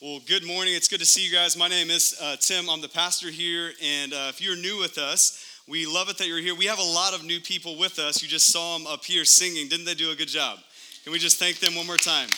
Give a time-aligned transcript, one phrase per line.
[0.00, 0.74] Well, good morning.
[0.74, 1.56] It's good to see you guys.
[1.56, 2.70] My name is uh, Tim.
[2.70, 3.72] I'm the pastor here.
[3.82, 6.54] And uh, if you're new with us, we love it that you're here.
[6.54, 8.22] We have a lot of new people with us.
[8.22, 9.66] You just saw them up here singing.
[9.66, 10.60] Didn't they do a good job?
[11.02, 12.28] Can we just thank them one more time?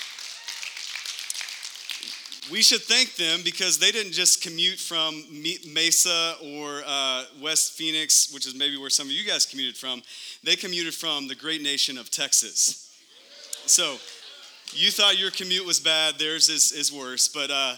[2.51, 5.23] We should thank them because they didn't just commute from
[5.71, 10.01] Mesa or uh, West Phoenix, which is maybe where some of you guys commuted from.
[10.43, 12.91] They commuted from the great nation of Texas.
[13.67, 13.99] So,
[14.73, 17.29] you thought your commute was bad, theirs is, is worse.
[17.29, 17.75] But uh,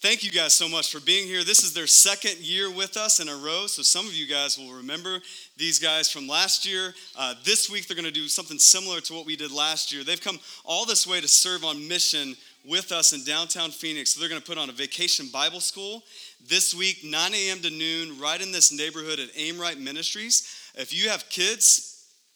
[0.00, 1.44] thank you guys so much for being here.
[1.44, 3.66] This is their second year with us in a row.
[3.66, 5.20] So some of you guys will remember
[5.56, 6.94] these guys from last year.
[7.18, 10.02] Uh, this week, they're going to do something similar to what we did last year.
[10.04, 14.10] They've come all this way to serve on mission with us in downtown Phoenix.
[14.10, 16.02] So they're going to put on a vacation Bible school
[16.48, 17.60] this week, 9 a.m.
[17.60, 20.72] to noon, right in this neighborhood at Aimright Ministries.
[20.74, 21.89] If you have kids,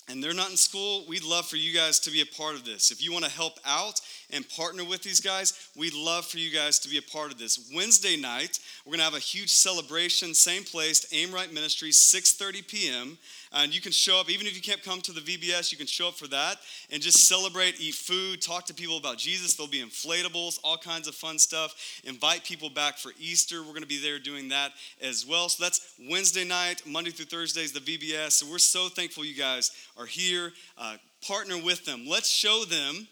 [0.08, 2.64] and they're not in school, we'd love for you guys to be a part of
[2.64, 2.90] this.
[2.90, 4.00] If you want to help out
[4.32, 7.38] and partner with these guys, we'd love for you guys to be a part of
[7.38, 7.70] this.
[7.74, 13.18] Wednesday night, we're going to have a huge celebration, same place, Aimright Ministries, 6:30 p.m.
[13.52, 15.86] And you can show up, even if you can't come to the VBS, you can
[15.86, 16.56] show up for that
[16.90, 19.54] and just celebrate, eat food, talk to people about Jesus.
[19.54, 22.00] There'll be inflatables, all kinds of fun stuff.
[22.02, 23.62] Invite people back for Easter.
[23.62, 25.48] We're going to be there doing that as well.
[25.48, 28.32] So that's Wednesday night, Monday through Thursday is the VBS.
[28.32, 30.52] So we're so thankful you guys are here.
[30.76, 32.06] Uh, partner with them.
[32.08, 33.06] Let's show them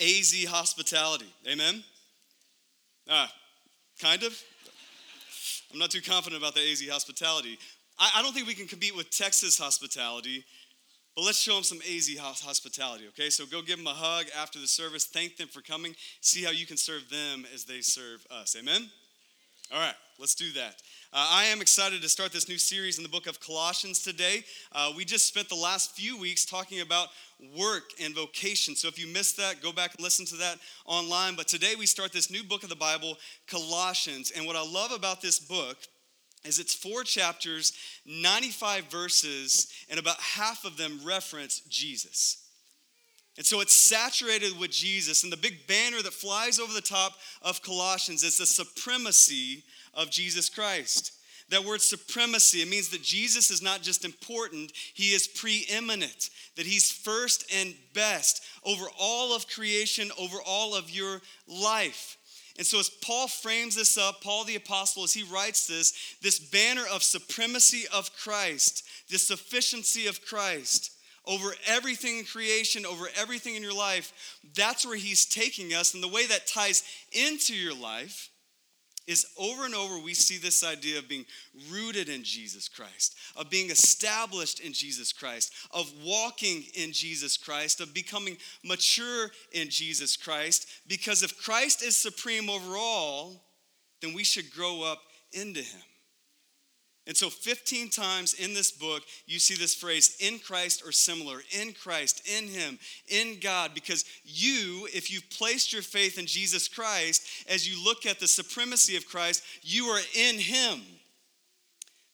[0.00, 1.32] AZ hospitality.
[1.50, 1.82] Amen?
[3.08, 3.30] Ah,
[4.00, 4.40] kind of?
[5.72, 7.58] I'm not too confident about the AZ hospitality.
[7.98, 10.44] I, I don't think we can compete with Texas hospitality,
[11.14, 13.30] but let's show them some AZ hospitality, okay?
[13.30, 15.04] So go give them a hug after the service.
[15.04, 15.94] Thank them for coming.
[16.20, 18.56] See how you can serve them as they serve us.
[18.58, 18.90] Amen?
[19.72, 20.82] All right, let's do that.
[21.12, 24.44] Uh, I am excited to start this new series in the book of Colossians today.
[24.72, 27.08] Uh, we just spent the last few weeks talking about
[27.56, 28.76] work and vocation.
[28.76, 31.34] So if you missed that, go back and listen to that online.
[31.34, 34.32] But today we start this new book of the Bible, Colossians.
[34.32, 35.78] And what I love about this book
[36.44, 37.72] is it's four chapters,
[38.04, 42.43] 95 verses, and about half of them reference Jesus.
[43.36, 45.24] And so it's saturated with Jesus.
[45.24, 50.10] And the big banner that flies over the top of Colossians is the supremacy of
[50.10, 51.12] Jesus Christ.
[51.50, 56.64] That word supremacy, it means that Jesus is not just important, he is preeminent, that
[56.64, 62.16] he's first and best over all of creation, over all of your life.
[62.56, 66.38] And so, as Paul frames this up, Paul the Apostle, as he writes this, this
[66.38, 70.93] banner of supremacy of Christ, the sufficiency of Christ
[71.26, 74.12] over everything in creation, over everything in your life,
[74.54, 75.94] that's where he's taking us.
[75.94, 78.30] And the way that ties into your life
[79.06, 81.26] is over and over we see this idea of being
[81.70, 87.80] rooted in Jesus Christ, of being established in Jesus Christ, of walking in Jesus Christ,
[87.80, 90.66] of becoming mature in Jesus Christ.
[90.86, 93.44] Because if Christ is supreme over all,
[94.00, 95.00] then we should grow up
[95.32, 95.82] into him.
[97.06, 101.42] And so, 15 times in this book, you see this phrase in Christ or similar,
[101.60, 102.78] in Christ, in Him,
[103.08, 108.06] in God, because you, if you've placed your faith in Jesus Christ, as you look
[108.06, 110.80] at the supremacy of Christ, you are in Him.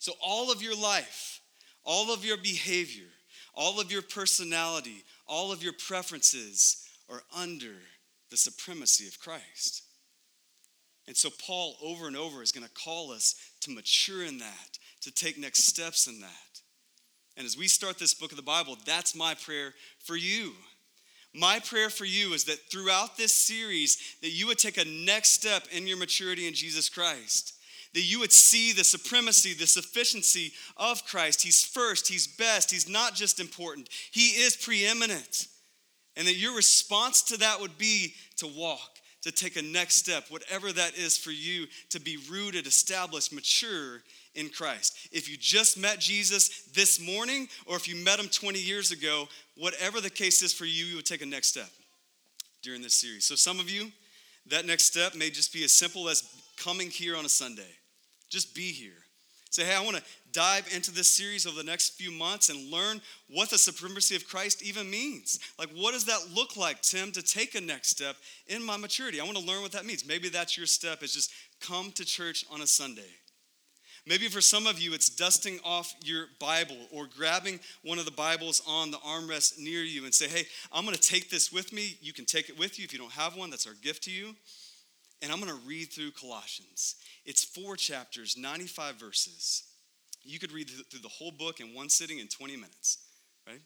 [0.00, 1.41] So, all of your life,
[1.84, 3.09] all of your behavior,
[3.55, 7.77] all of your personality, all of your preferences are under
[8.31, 9.84] the supremacy of Christ.
[11.06, 14.79] And so, Paul over and over is going to call us to mature in that,
[15.03, 16.61] to take next steps in that.
[17.37, 20.53] And as we start this book of the Bible, that's my prayer for you.
[21.33, 25.31] My prayer for you is that throughout this series that you would take a next
[25.31, 27.55] step in your maturity in Jesus Christ.
[27.94, 31.43] That you would see the supremacy, the sufficiency of Christ.
[31.43, 35.47] He's first, he's best, he's not just important, he is preeminent.
[36.17, 40.25] And that your response to that would be to walk, to take a next step,
[40.28, 44.03] whatever that is for you, to be rooted, established, mature
[44.35, 45.09] in Christ.
[45.13, 49.29] If you just met Jesus this morning, or if you met him 20 years ago,
[49.57, 51.71] whatever the case is for you, you would take a next step
[52.63, 53.25] during this series.
[53.25, 53.91] So, some of you,
[54.47, 56.23] that next step may just be as simple as
[56.56, 57.77] coming here on a Sunday.
[58.29, 58.93] Just be here.
[59.50, 60.03] Say, hey, I want to
[60.33, 64.29] dive into this series over the next few months and learn what the supremacy of
[64.29, 65.41] Christ even means.
[65.59, 68.15] Like, what does that look like, Tim, to take a next step
[68.47, 69.21] in my maturity?
[69.21, 70.06] I want to learn what that means.
[70.06, 73.11] Maybe that's your step, is just come to church on a Sunday.
[74.06, 78.11] Maybe for some of you, it's dusting off your Bible or grabbing one of the
[78.11, 81.73] Bibles on the armrest near you and say, hey, I'm going to take this with
[81.73, 81.99] me.
[82.00, 83.50] You can take it with you if you don't have one.
[83.50, 84.35] That's our gift to you.
[85.23, 86.97] And I'm going to read through Colossians.
[87.26, 89.64] It's four chapters, 95 verses.
[90.23, 92.99] You could read through the whole book in one sitting in 20 minutes,
[93.47, 93.61] right?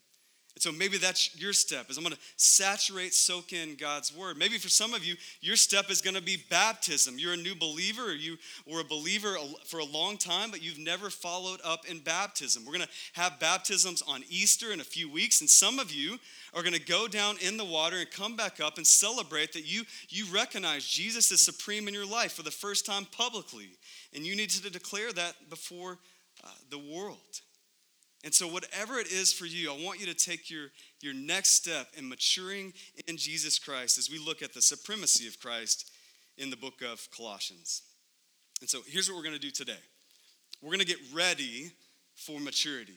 [0.54, 4.38] And so maybe that's your step is I'm going to saturate, soak in God's word.
[4.38, 7.18] Maybe for some of you, your step is going to be baptism.
[7.18, 10.78] You're a new believer or you were a believer for a long time, but you've
[10.78, 12.64] never followed up in baptism.
[12.64, 16.18] We're going to have baptisms on Easter in a few weeks, and some of you
[16.54, 19.66] are going to go down in the water and come back up and celebrate that
[19.66, 23.70] you, you recognize Jesus is supreme in your life for the first time publicly.
[24.14, 25.98] And you need to declare that before
[26.44, 27.40] uh, the world.
[28.24, 30.68] And so, whatever it is for you, I want you to take your,
[31.02, 32.72] your next step in maturing
[33.06, 35.90] in Jesus Christ as we look at the supremacy of Christ
[36.38, 37.82] in the book of Colossians.
[38.62, 39.78] And so, here's what we're going to do today
[40.62, 41.70] we're going to get ready
[42.14, 42.94] for maturity.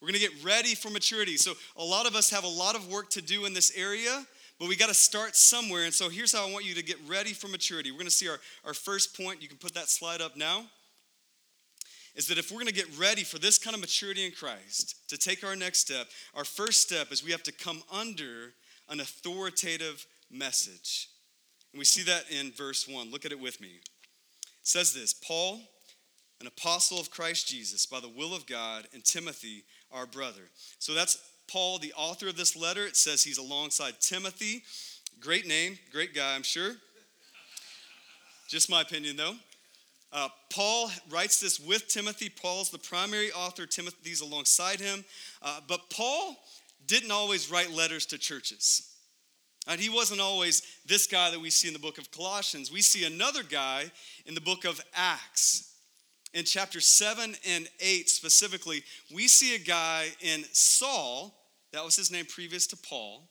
[0.00, 1.36] We're going to get ready for maturity.
[1.36, 4.24] So, a lot of us have a lot of work to do in this area,
[4.60, 5.82] but we got to start somewhere.
[5.82, 7.90] And so, here's how I want you to get ready for maturity.
[7.90, 9.42] We're going to see our, our first point.
[9.42, 10.66] You can put that slide up now
[12.14, 14.96] is that if we're going to get ready for this kind of maturity in Christ,
[15.08, 18.52] to take our next step, our first step is we have to come under
[18.88, 21.08] an authoritative message.
[21.72, 23.10] And we see that in verse 1.
[23.10, 23.68] Look at it with me.
[23.68, 25.60] It says this Paul,
[26.40, 30.50] an apostle of Christ Jesus, by the will of God, and Timothy, our brother.
[30.78, 31.18] So that's
[31.48, 32.86] Paul, the author of this letter.
[32.86, 34.62] It says he's alongside Timothy.
[35.20, 36.72] Great name, great guy, I'm sure.
[38.48, 39.34] Just my opinion, though.
[40.14, 42.28] Uh, Paul writes this with Timothy.
[42.28, 45.04] Paul's the primary author, Timothy's alongside him.
[45.42, 46.36] Uh, but Paul
[46.86, 48.94] didn't always write letters to churches.
[49.66, 52.70] And he wasn't always this guy that we see in the book of Colossians.
[52.70, 53.90] We see another guy
[54.24, 55.72] in the book of Acts.
[56.32, 61.34] In chapter 7 and 8 specifically, we see a guy in Saul,
[61.72, 63.28] that was his name previous to Paul,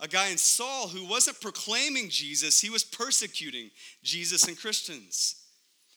[0.00, 3.70] a guy in Saul who wasn't proclaiming Jesus, he was persecuting
[4.02, 5.37] Jesus and Christians.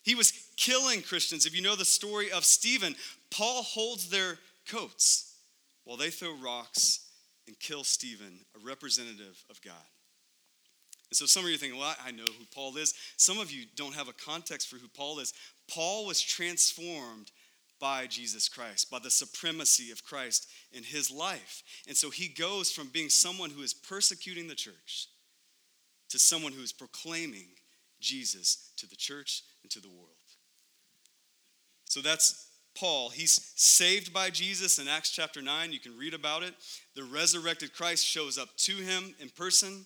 [0.04, 1.46] He was killing Christians.
[1.46, 2.96] If you know the story of Stephen,
[3.30, 4.38] Paul holds their
[4.68, 5.36] coats
[5.84, 7.08] while they throw rocks
[7.48, 9.74] and kill Stephen, a representative of God.
[11.10, 12.94] And so some of you are thinking, well, I know who Paul is.
[13.18, 15.34] Some of you don't have a context for who Paul is.
[15.70, 17.32] Paul was transformed
[17.82, 21.64] by Jesus Christ, by the supremacy of Christ in his life.
[21.88, 25.08] And so he goes from being someone who is persecuting the church
[26.10, 27.48] to someone who is proclaiming
[28.00, 30.08] Jesus to the church and to the world.
[31.86, 33.10] So that's Paul.
[33.10, 35.72] He's saved by Jesus in Acts chapter 9.
[35.72, 36.54] You can read about it.
[36.96, 39.86] The resurrected Christ shows up to him in person.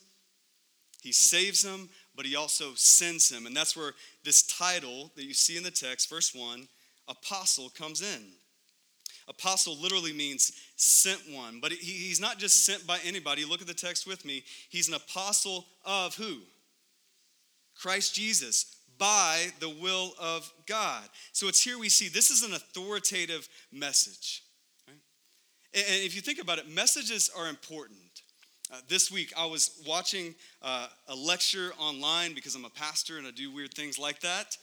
[1.01, 3.45] He saves him, but he also sends him.
[3.45, 3.93] And that's where
[4.23, 6.67] this title that you see in the text, verse 1,
[7.07, 8.23] apostle, comes in.
[9.27, 13.43] Apostle literally means sent one, but he's not just sent by anybody.
[13.43, 14.43] Look at the text with me.
[14.69, 16.41] He's an apostle of who?
[17.75, 21.03] Christ Jesus, by the will of God.
[21.31, 24.43] So it's here we see this is an authoritative message.
[24.87, 24.97] Right?
[25.73, 27.99] And if you think about it, messages are important.
[28.71, 33.27] Uh, this week I was watching uh, a lecture online because I'm a pastor and
[33.27, 34.57] I do weird things like that.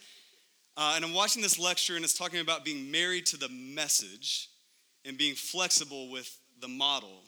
[0.75, 4.49] Uh, and I'm watching this lecture and it's talking about being married to the message
[5.05, 7.23] and being flexible with the model.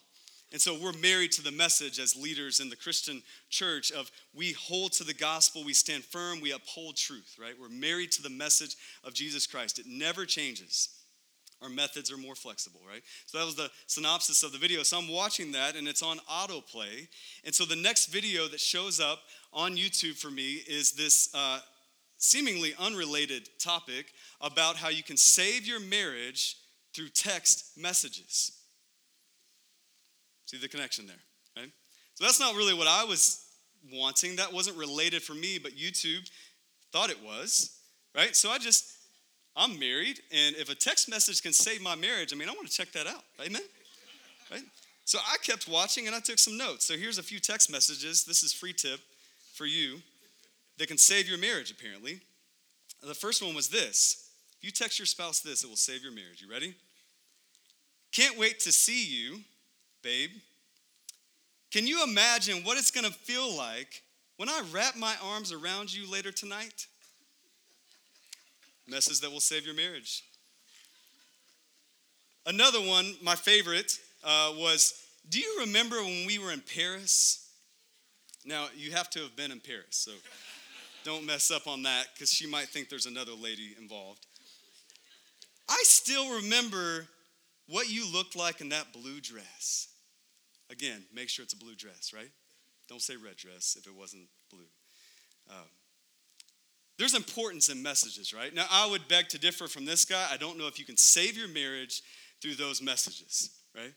[0.55, 4.53] And so we're married to the message as leaders in the Christian church of we
[4.53, 7.55] hold to the gospel, we stand firm, we uphold truth, right?
[7.59, 9.79] We're married to the message of Jesus Christ.
[9.79, 10.87] It never changes.
[11.61, 13.03] Our methods are more flexible, right?
[13.25, 14.83] So that was the synopsis of the video.
[14.83, 17.09] So I'm watching that and it's on autoplay.
[17.43, 21.59] And so the next video that shows up on YouTube for me is this uh,
[22.17, 24.05] seemingly unrelated topic
[24.39, 26.55] about how you can save your marriage
[26.93, 28.53] through text messages.
[30.55, 31.17] See the connection there,
[31.57, 31.69] right?
[32.13, 33.45] So that's not really what I was
[33.91, 34.37] wanting.
[34.37, 36.29] That wasn't related for me, but YouTube
[36.93, 37.77] thought it was,
[38.15, 38.33] right?
[38.33, 38.85] So I just,
[39.57, 42.67] I'm married, and if a text message can save my marriage, I mean, I want
[42.67, 43.23] to check that out.
[43.45, 43.63] Amen?
[44.49, 44.63] Right?
[45.03, 46.85] So I kept watching and I took some notes.
[46.85, 48.23] So here's a few text messages.
[48.23, 49.01] This is free tip
[49.55, 49.97] for you
[50.77, 52.21] that can save your marriage, apparently.
[53.03, 54.29] The first one was this.
[54.59, 56.41] If you text your spouse this, it will save your marriage.
[56.41, 56.75] You ready?
[58.13, 59.39] Can't wait to see you
[60.05, 60.29] babe.
[61.71, 64.03] Can you imagine what it's to feel like
[64.37, 66.85] when I wrap my arms around you later tonight?
[68.87, 70.23] Message that will save your marriage.
[72.45, 74.93] Another one, my favorite, uh, was
[75.27, 77.49] Do you remember when we were in Paris?
[78.45, 80.11] Now, you have to have been in Paris, so
[81.03, 84.27] don't mess up on that because she might think there's another lady involved.
[85.67, 87.07] I still remember
[87.67, 89.87] what you looked like in that blue dress.
[90.75, 92.31] Again, make sure it's a blue dress, right?
[92.89, 94.67] Don't say red dress if it wasn't blue.
[95.49, 95.67] Um,
[96.97, 98.53] there's importance in messages, right?
[98.53, 100.27] Now, I would beg to differ from this guy.
[100.31, 102.01] I don't know if you can save your marriage
[102.41, 103.93] through those messages, right?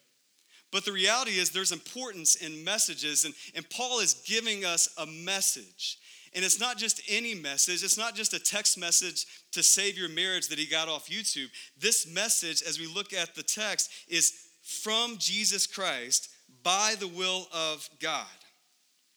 [0.71, 5.07] But the reality is, there's importance in messages, and, and Paul is giving us a
[5.07, 5.99] message.
[6.35, 10.11] And it's not just any message, it's not just a text message to save your
[10.11, 11.49] marriage that he got off YouTube.
[11.81, 14.33] This message, as we look at the text, is
[14.63, 16.29] from Jesus Christ
[16.63, 18.27] by the will of God.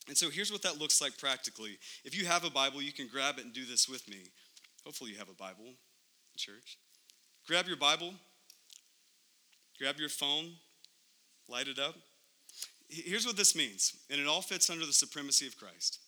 [0.08, 1.78] And so here's what that looks like practically.
[2.04, 4.24] If you have a Bible, you can grab it and do this with me.
[4.86, 5.74] Hopefully, you have a Bible
[6.38, 6.78] church.
[7.48, 8.14] Grab your Bible,
[9.80, 10.54] grab your phone,
[11.48, 11.96] light it up.
[12.88, 16.00] Here's what this means, and it all fits under the supremacy of Christ.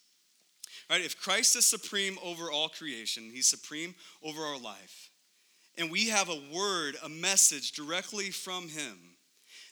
[0.89, 1.01] Right?
[1.01, 5.09] If Christ is supreme over all creation, he's supreme over our life,
[5.77, 9.12] and we have a word, a message directly from him,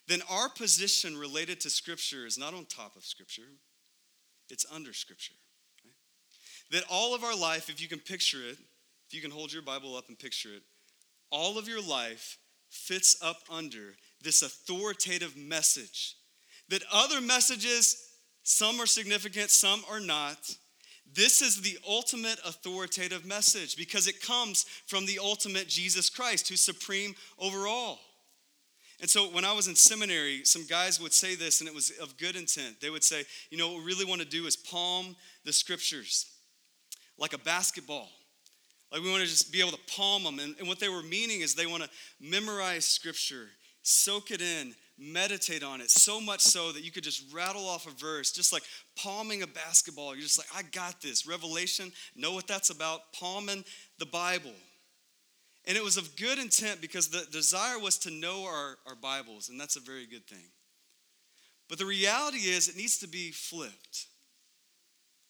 [0.07, 3.49] then our position related to Scripture is not on top of Scripture,
[4.49, 5.35] it's under Scripture.
[5.85, 5.93] Right?
[6.71, 8.57] That all of our life, if you can picture it,
[9.07, 10.63] if you can hold your Bible up and picture it,
[11.31, 12.37] all of your life
[12.69, 16.15] fits up under this authoritative message.
[16.69, 18.11] That other messages,
[18.43, 20.37] some are significant, some are not.
[21.13, 26.61] This is the ultimate authoritative message because it comes from the ultimate Jesus Christ, who's
[26.61, 27.99] supreme over all.
[29.01, 31.89] And so when I was in seminary, some guys would say this, and it was
[31.99, 32.79] of good intent.
[32.79, 36.27] They would say, you know, what we really want to do is palm the scriptures
[37.17, 38.09] like a basketball.
[38.91, 40.39] Like we want to just be able to palm them.
[40.39, 41.89] And, and what they were meaning is they want to
[42.19, 43.47] memorize scripture,
[43.83, 47.87] soak it in, meditate on it, so much so that you could just rattle off
[47.87, 48.63] a verse, just like
[48.95, 50.13] palming a basketball.
[50.13, 51.25] You're just like, I got this.
[51.25, 53.13] Revelation, know what that's about.
[53.13, 53.63] Palming
[53.97, 54.53] the Bible.
[55.67, 59.49] And it was of good intent because the desire was to know our, our Bibles,
[59.49, 60.49] and that's a very good thing.
[61.69, 64.07] But the reality is, it needs to be flipped.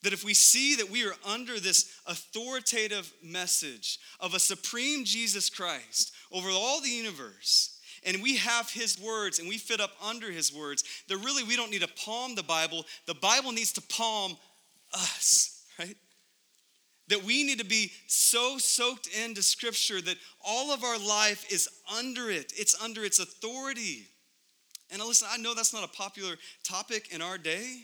[0.04, 5.50] That if we see that we are under this authoritative message of a supreme Jesus
[5.50, 10.32] Christ over all the universe, and we have his words and we fit up under
[10.32, 12.86] his words, that really we don't need to palm the Bible.
[13.06, 14.36] The Bible needs to palm
[14.94, 15.96] us, right?
[17.08, 21.68] That we need to be so soaked into Scripture that all of our life is
[21.98, 24.08] under it, it's under its authority.
[24.92, 27.84] And listen, I know that's not a popular topic in our day.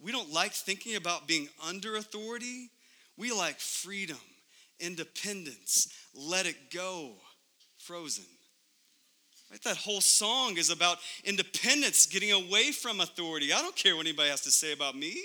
[0.00, 2.70] We don't like thinking about being under authority.
[3.16, 4.18] We like freedom,
[4.78, 7.14] independence, let it go,
[7.78, 8.24] frozen.
[9.50, 9.62] Right?
[9.62, 13.52] That whole song is about independence, getting away from authority.
[13.52, 15.16] I don't care what anybody has to say about me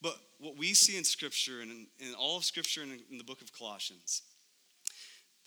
[0.00, 3.42] what we see in Scripture and in, in all of Scripture in, in the book
[3.42, 4.22] of Colossians,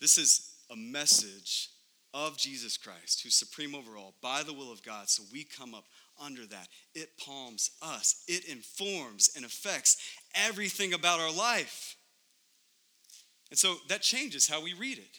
[0.00, 1.70] this is a message
[2.14, 5.08] of Jesus Christ, who's supreme over all, by the will of God.
[5.08, 5.84] So we come up
[6.22, 6.68] under that.
[6.94, 9.96] It palms us, it informs and affects
[10.34, 11.96] everything about our life.
[13.50, 15.18] And so that changes how we read it,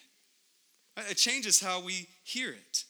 [1.10, 2.84] it changes how we hear it.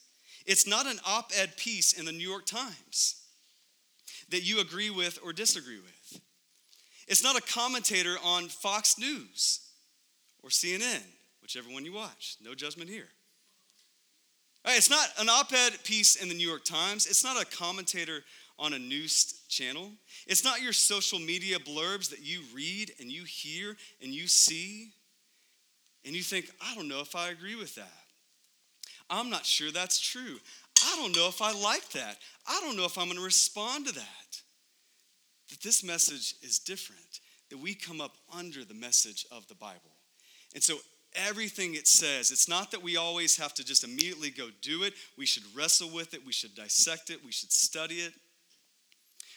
[0.46, 3.22] It's not an op ed piece in the New York Times
[4.28, 5.93] that you agree with or disagree with.
[7.08, 9.60] It's not a commentator on Fox News
[10.42, 11.02] or CNN,
[11.42, 12.36] whichever one you watch.
[12.42, 13.08] No judgment here.
[14.66, 17.06] It's not an op ed piece in the New York Times.
[17.06, 18.24] It's not a commentator
[18.58, 19.90] on a news channel.
[20.26, 24.92] It's not your social media blurbs that you read and you hear and you see
[26.06, 27.88] and you think, I don't know if I agree with that.
[29.10, 30.38] I'm not sure that's true.
[30.84, 32.18] I don't know if I like that.
[32.46, 34.42] I don't know if I'm going to respond to that
[35.50, 37.20] that this message is different,
[37.50, 39.96] that we come up under the message of the Bible.
[40.54, 40.78] And so
[41.14, 44.94] everything it says, it's not that we always have to just immediately go do it.
[45.18, 48.12] We should wrestle with it, we should dissect it, we should study it.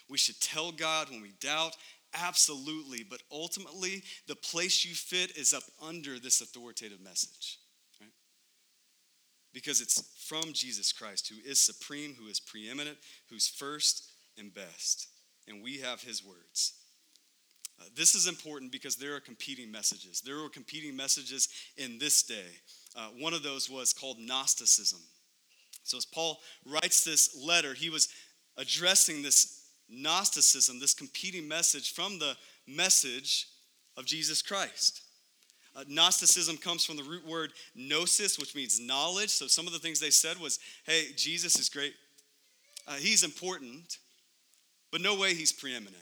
[0.09, 1.75] We should tell God when we doubt,
[2.13, 3.03] absolutely.
[3.03, 7.59] But ultimately, the place you fit is up under this authoritative message.
[7.99, 8.09] Right?
[9.53, 12.97] Because it's from Jesus Christ, who is supreme, who is preeminent,
[13.29, 15.09] who's first and best
[15.47, 16.73] and we have his words.
[17.79, 20.21] Uh, this is important because there are competing messages.
[20.21, 22.59] There were competing messages in this day.
[22.95, 24.99] Uh, one of those was called Gnosticism.
[25.83, 28.09] So, as Paul writes this letter, he was
[28.57, 32.35] addressing this Gnosticism, this competing message from the
[32.67, 33.47] message
[33.95, 35.01] of Jesus Christ.
[35.75, 39.29] Uh, Gnosticism comes from the root word gnosis, which means knowledge.
[39.29, 41.93] So, some of the things they said was, hey, Jesus is great,
[42.87, 43.99] uh, he's important,
[44.91, 45.95] but no way he's preeminent.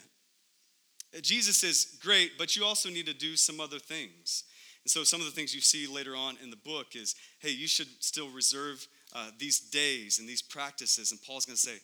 [1.21, 4.43] Jesus is great, but you also need to do some other things.
[4.83, 7.51] And so, some of the things you see later on in the book is hey,
[7.51, 11.11] you should still reserve uh, these days and these practices.
[11.11, 11.77] And Paul's going to say,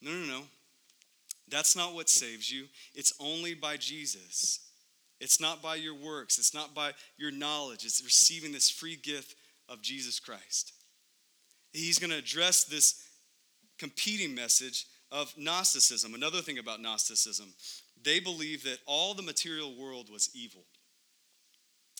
[0.00, 0.42] no, no, no.
[1.48, 2.66] That's not what saves you.
[2.94, 4.60] It's only by Jesus.
[5.20, 7.84] It's not by your works, it's not by your knowledge.
[7.84, 9.34] It's receiving this free gift
[9.68, 10.72] of Jesus Christ.
[11.72, 13.02] He's going to address this
[13.78, 16.14] competing message of Gnosticism.
[16.14, 17.52] Another thing about Gnosticism,
[18.02, 20.64] they believe that all the material world was evil.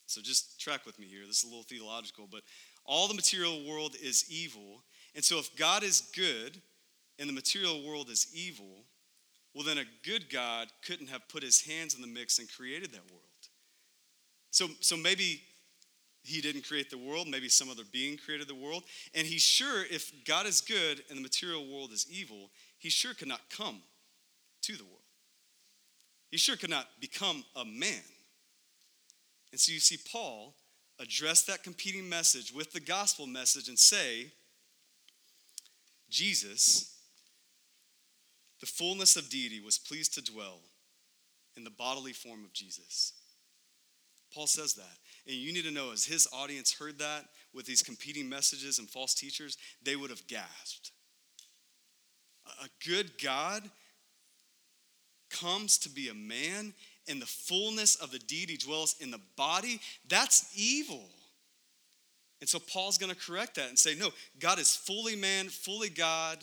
[0.06, 1.26] So just track with me here.
[1.26, 2.42] This is a little theological, but
[2.84, 4.82] all the material world is evil.
[5.14, 6.60] And so if God is good
[7.18, 8.84] and the material world is evil,
[9.54, 12.92] well, then a good God couldn't have put his hands in the mix and created
[12.92, 13.22] that world.
[14.50, 15.42] So, so maybe
[16.22, 18.84] he didn't create the world, maybe some other being created the world.
[19.14, 23.14] And he's sure if God is good and the material world is evil, he sure
[23.14, 23.80] could not come
[24.62, 24.96] to the world.
[26.30, 28.02] He sure could not become a man.
[29.52, 30.54] And so you see Paul
[30.98, 34.32] address that competing message with the gospel message and say,
[36.10, 36.94] Jesus,
[38.60, 40.60] the fullness of deity, was pleased to dwell
[41.56, 43.12] in the bodily form of Jesus.
[44.34, 44.98] Paul says that.
[45.26, 48.88] And you need to know, as his audience heard that with these competing messages and
[48.88, 50.92] false teachers, they would have gasped.
[52.62, 53.62] A good God
[55.30, 56.72] comes to be a man,
[57.08, 59.80] and the fullness of the deity dwells in the body.
[60.08, 61.04] That's evil.
[62.40, 65.88] And so Paul's going to correct that and say, no, God is fully man, fully
[65.88, 66.38] God,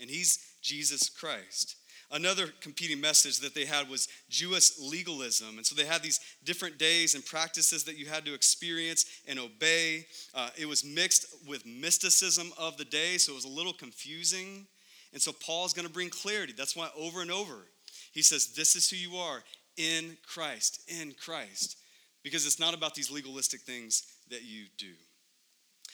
[0.00, 1.76] and he's Jesus Christ.
[2.10, 5.58] Another competing message that they had was Jewish legalism.
[5.58, 9.38] And so they had these different days and practices that you had to experience and
[9.38, 10.06] obey.
[10.34, 14.66] Uh, it was mixed with mysticism of the day, so it was a little confusing.
[15.12, 16.52] And so Paul's going to bring clarity.
[16.56, 17.66] That's why over and over
[18.12, 19.42] he says, This is who you are
[19.76, 21.76] in Christ, in Christ.
[22.22, 24.92] Because it's not about these legalistic things that you do.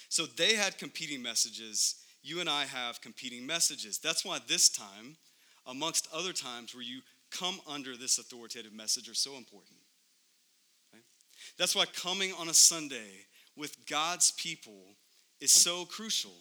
[0.09, 1.97] So they had competing messages.
[2.23, 3.99] You and I have competing messages.
[3.99, 5.16] That's why this time,
[5.66, 9.76] amongst other times where you come under this authoritative message, are so important.
[10.94, 11.02] Okay?
[11.59, 14.97] That's why coming on a Sunday with God's people
[15.40, 16.33] is so crucial.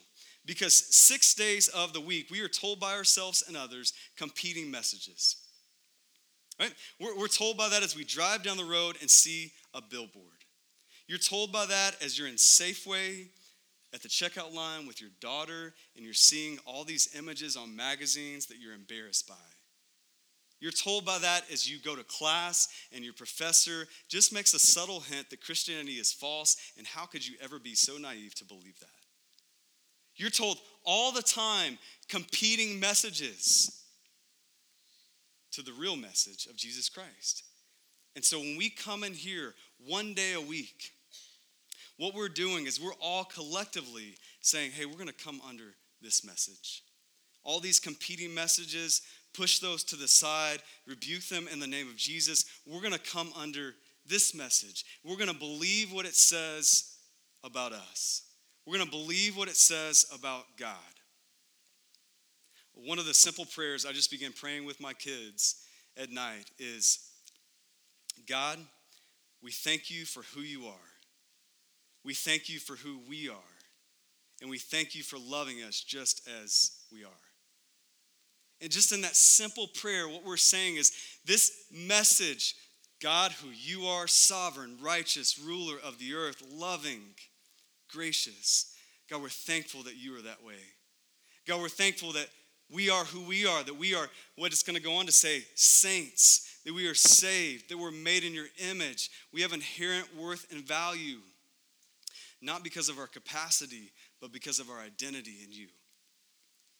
[0.45, 5.37] Because six days of the week, we are told by ourselves and others competing messages.
[6.59, 6.73] Right?
[6.99, 10.27] We're, we're told by that as we drive down the road and see a billboard.
[11.07, 13.27] You're told by that as you're in Safeway
[13.93, 18.47] at the checkout line with your daughter and you're seeing all these images on magazines
[18.47, 19.35] that you're embarrassed by.
[20.59, 24.59] You're told by that as you go to class and your professor just makes a
[24.59, 28.45] subtle hint that Christianity is false, and how could you ever be so naive to
[28.45, 28.87] believe that?
[30.15, 31.77] You're told all the time
[32.09, 33.83] competing messages
[35.51, 37.43] to the real message of Jesus Christ.
[38.15, 39.53] And so when we come in here
[39.85, 40.91] one day a week,
[41.97, 46.25] what we're doing is we're all collectively saying, hey, we're going to come under this
[46.25, 46.83] message.
[47.43, 49.01] All these competing messages,
[49.33, 52.45] push those to the side, rebuke them in the name of Jesus.
[52.65, 54.85] We're going to come under this message.
[55.03, 56.95] We're going to believe what it says
[57.43, 58.23] about us.
[58.65, 60.77] We're going to believe what it says about God.
[62.73, 65.63] One of the simple prayers I just began praying with my kids
[65.97, 66.99] at night is
[68.27, 68.57] God,
[69.41, 70.91] we thank you for who you are.
[72.03, 73.35] We thank you for who we are.
[74.41, 77.09] And we thank you for loving us just as we are.
[78.61, 80.91] And just in that simple prayer, what we're saying is
[81.25, 82.55] this message
[83.01, 87.01] God, who you are, sovereign, righteous, ruler of the earth, loving,
[87.93, 88.73] gracious.
[89.09, 90.59] God, we're thankful that you are that way.
[91.47, 92.27] God, we're thankful that
[92.71, 95.11] we are who we are, that we are what it's going to go on to
[95.11, 99.09] say, saints, that we are saved, that we're made in your image.
[99.31, 101.19] We have inherent worth and value
[102.43, 105.67] not because of our capacity, but because of our identity in you.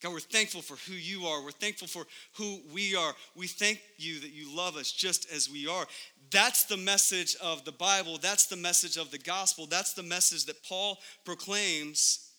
[0.04, 1.42] God, we're thankful for who you are.
[1.42, 3.14] We're thankful for who we are.
[3.38, 5.86] We thank you that you love us just as we are.
[6.30, 8.18] That's the message of the Bible.
[8.18, 9.66] That's the message of the gospel.
[9.66, 12.32] That's the message that Paul proclaims.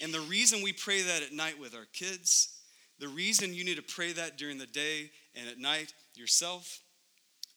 [0.00, 2.58] And the reason we pray that at night with our kids,
[2.98, 6.80] the reason you need to pray that during the day and at night yourself,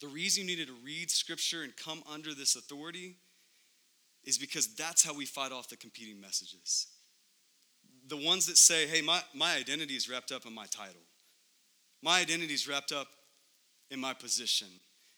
[0.01, 3.15] the reason you need to read scripture and come under this authority
[4.23, 6.87] is because that's how we fight off the competing messages.
[8.09, 11.01] The ones that say, hey, my, my identity is wrapped up in my title,
[12.01, 13.07] my identity is wrapped up
[13.91, 14.67] in my position,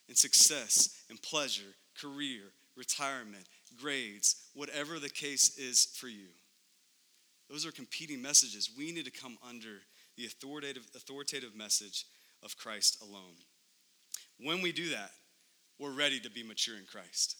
[0.08, 2.42] in success, in pleasure, career,
[2.76, 3.44] retirement,
[3.80, 6.28] grades, whatever the case is for you.
[7.48, 8.70] Those are competing messages.
[8.76, 9.80] We need to come under
[10.16, 12.04] the authoritative, authoritative message
[12.42, 13.36] of Christ alone.
[14.38, 15.12] When we do that,
[15.78, 17.36] we're ready to be mature in Christ.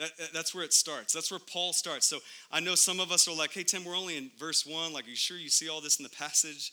[0.00, 1.12] That, that's where it starts.
[1.12, 2.06] That's where Paul starts.
[2.06, 2.18] So
[2.50, 4.94] I know some of us are like, hey, Tim, we're only in verse one.
[4.94, 6.72] Like, are you sure you see all this in the passage?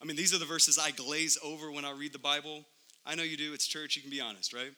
[0.00, 2.64] I mean, these are the verses I glaze over when I read the Bible.
[3.04, 3.52] I know you do.
[3.52, 3.96] It's church.
[3.96, 4.70] You can be honest, right?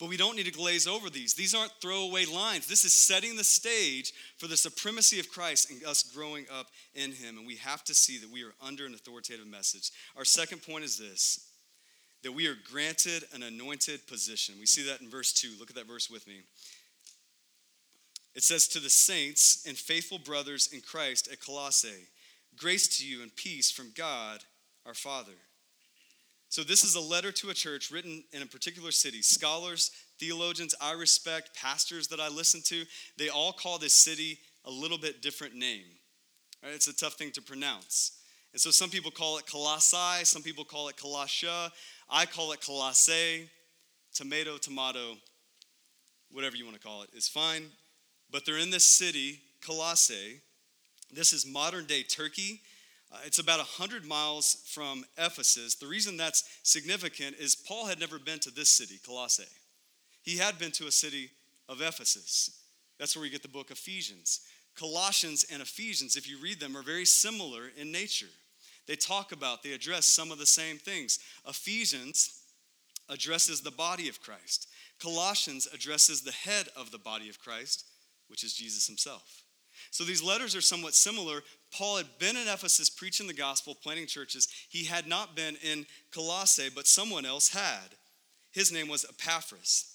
[0.00, 1.34] But we don't need to glaze over these.
[1.34, 2.66] These aren't throwaway lines.
[2.66, 7.12] This is setting the stage for the supremacy of Christ and us growing up in
[7.12, 7.36] Him.
[7.36, 9.90] And we have to see that we are under an authoritative message.
[10.16, 11.45] Our second point is this
[12.26, 14.56] that we are granted an anointed position.
[14.58, 15.50] We see that in verse 2.
[15.60, 16.40] Look at that verse with me.
[18.34, 22.08] It says, To the saints and faithful brothers in Christ at Colossae,
[22.56, 24.40] grace to you and peace from God
[24.84, 25.38] our Father.
[26.48, 29.22] So, this is a letter to a church written in a particular city.
[29.22, 32.86] Scholars, theologians I respect, pastors that I listen to,
[33.16, 35.84] they all call this city a little bit different name.
[36.60, 36.74] Right?
[36.74, 38.18] It's a tough thing to pronounce.
[38.52, 41.70] And so, some people call it Colossae, some people call it Colossia.
[42.08, 43.48] I call it Colossae.
[44.14, 45.16] Tomato, tomato,
[46.30, 47.64] whatever you want to call it is fine.
[48.30, 50.40] But they're in this city, Colossae.
[51.12, 52.60] This is modern day Turkey.
[53.12, 55.76] Uh, it's about 100 miles from Ephesus.
[55.76, 59.44] The reason that's significant is Paul had never been to this city, Colossae.
[60.22, 61.30] He had been to a city
[61.68, 62.62] of Ephesus.
[62.98, 64.40] That's where we get the book Ephesians.
[64.76, 68.26] Colossians and Ephesians, if you read them, are very similar in nature.
[68.86, 71.18] They talk about, they address some of the same things.
[71.46, 72.40] Ephesians
[73.08, 74.68] addresses the body of Christ,
[75.00, 77.84] Colossians addresses the head of the body of Christ,
[78.28, 79.42] which is Jesus himself.
[79.90, 81.42] So these letters are somewhat similar.
[81.70, 84.48] Paul had been in Ephesus preaching the gospel, planting churches.
[84.70, 87.94] He had not been in Colossae, but someone else had.
[88.52, 89.94] His name was Epaphras.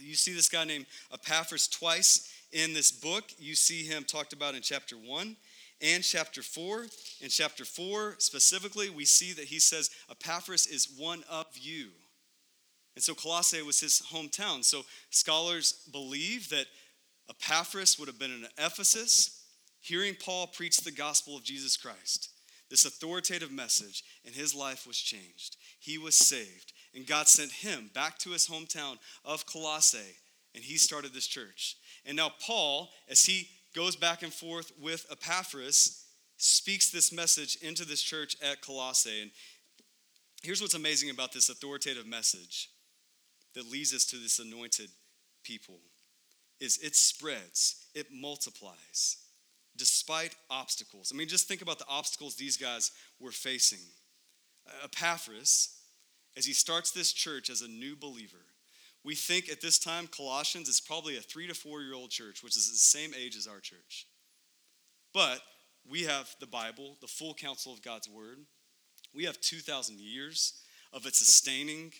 [0.00, 3.24] You see this guy named Epaphras twice in this book.
[3.38, 5.36] You see him talked about in chapter 1
[5.82, 6.86] and chapter 4.
[7.20, 11.88] In chapter 4, specifically, we see that he says, Epaphras is one of you.
[12.94, 14.64] And so Colossae was his hometown.
[14.64, 16.66] So scholars believe that
[17.28, 19.44] Epaphras would have been in Ephesus,
[19.80, 22.30] hearing Paul preach the gospel of Jesus Christ,
[22.70, 25.56] this authoritative message, and his life was changed.
[25.80, 30.16] He was saved, and God sent him back to his hometown of Colossae,
[30.54, 31.76] and he started this church.
[32.04, 36.04] And now, Paul, as he goes back and forth with Epaphras,
[36.36, 39.22] speaks this message into this church at Colossae.
[39.22, 39.30] And
[40.42, 42.68] here's what's amazing about this authoritative message
[43.54, 44.90] that leads us to this anointed
[45.44, 45.80] people
[46.60, 49.16] is it spreads, it multiplies
[49.76, 51.10] despite obstacles.
[51.12, 53.78] I mean, just think about the obstacles these guys were facing.
[54.84, 55.76] Epaphras,
[56.36, 58.44] as he starts this church as a new believer,
[59.04, 62.42] we think at this time Colossians is probably a three to four year old church,
[62.42, 64.06] which is the same age as our church.
[65.12, 65.40] But
[65.88, 68.38] we have the Bible, the full counsel of God's word.
[69.14, 70.54] We have 2,000 years
[70.92, 71.92] of it sustaining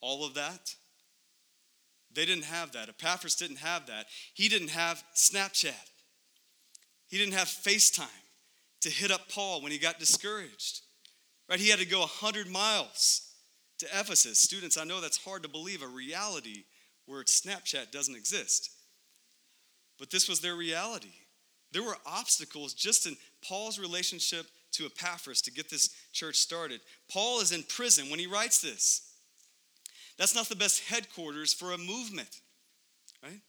[0.00, 0.74] all of that.
[2.12, 2.88] They didn't have that.
[2.88, 4.06] Epaphras didn't have that.
[4.34, 5.72] He didn't have Snapchat.
[7.06, 8.06] He didn't have FaceTime
[8.80, 10.82] to hit up Paul when he got discouraged.
[11.48, 11.60] Right?
[11.60, 13.27] He had to go 100 miles
[13.78, 14.38] to Ephesus.
[14.38, 16.64] Students, I know that's hard to believe, a reality
[17.06, 18.70] where Snapchat doesn't exist.
[19.98, 21.14] But this was their reality.
[21.72, 26.80] There were obstacles just in Paul's relationship to Epaphras to get this church started.
[27.10, 29.12] Paul is in prison when he writes this.
[30.18, 32.40] That's not the best headquarters for a movement,
[33.22, 33.40] right?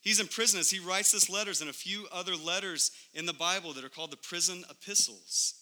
[0.00, 3.32] He's in prison as he writes this letters and a few other letters in the
[3.32, 5.54] Bible that are called the prison epistles.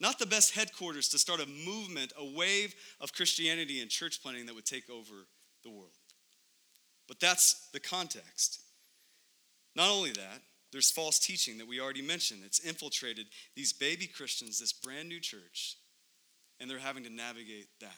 [0.00, 4.46] Not the best headquarters to start a movement, a wave of Christianity and church planting
[4.46, 5.26] that would take over
[5.62, 5.92] the world.
[7.06, 8.62] But that's the context.
[9.76, 10.40] Not only that,
[10.72, 12.42] there's false teaching that we already mentioned.
[12.44, 15.76] It's infiltrated these baby Christians, this brand new church,
[16.58, 17.90] and they're having to navigate that.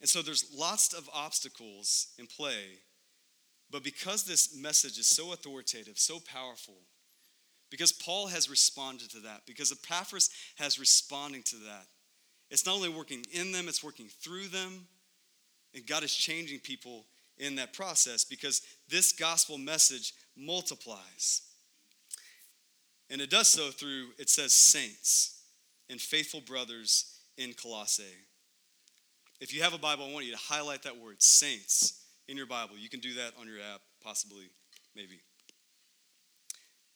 [0.00, 2.80] And so there's lots of obstacles in play,
[3.70, 6.74] but because this message is so authoritative, so powerful,
[7.70, 11.86] because Paul has responded to that, because Epaphras has responding to that,
[12.50, 14.86] it's not only working in them, it's working through them,
[15.74, 17.06] and God is changing people
[17.38, 21.42] in that process because this gospel message multiplies.
[23.08, 25.42] And it does so through, it says, saints
[25.88, 28.04] and faithful brothers in Colossae.
[29.40, 32.46] If you have a Bible, I want you to highlight that word, saints, in your
[32.46, 32.76] Bible.
[32.78, 34.50] You can do that on your app, possibly,
[34.94, 35.20] maybe.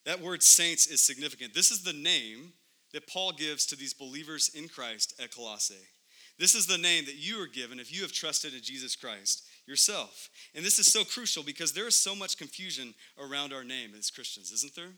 [0.05, 1.55] That word saints is significant.
[1.55, 2.53] This is the name
[2.93, 5.75] that Paul gives to these believers in Christ at Colossae.
[6.39, 9.45] This is the name that you are given if you have trusted in Jesus Christ
[9.67, 10.29] yourself.
[10.55, 14.11] And this is so crucial because there is so much confusion around our name as
[14.11, 14.93] Christians, isn't there?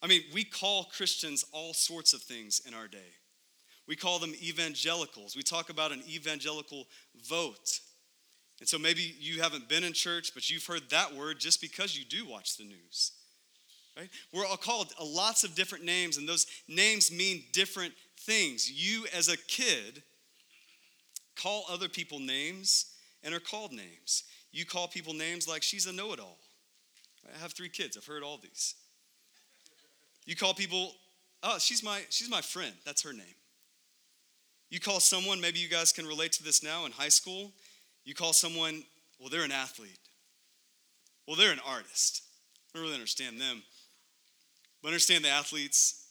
[0.00, 3.10] I mean, we call Christians all sorts of things in our day.
[3.88, 5.34] We call them evangelicals.
[5.34, 6.86] We talk about an evangelical
[7.28, 7.80] vote.
[8.60, 11.98] And so maybe you haven't been in church, but you've heard that word just because
[11.98, 13.12] you do watch the news.
[13.98, 14.10] Right?
[14.32, 18.70] We're all called uh, lots of different names, and those names mean different things.
[18.70, 20.04] You, as a kid,
[21.34, 24.22] call other people names, and are called names.
[24.52, 26.38] You call people names like she's a know it all.
[27.34, 28.74] I have three kids, I've heard all these.
[30.26, 30.92] You call people,
[31.42, 33.26] oh, she's my, she's my friend, that's her name.
[34.70, 37.52] You call someone, maybe you guys can relate to this now in high school.
[38.04, 38.84] You call someone,
[39.18, 39.98] well, they're an athlete.
[41.26, 42.22] Well, they're an artist.
[42.54, 43.62] I don't really understand them.
[44.82, 46.06] But understand the athletes.